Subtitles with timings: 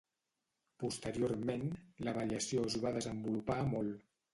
[0.83, 1.67] Posteriorment,
[2.09, 4.07] la variació es va desenvolupar molt.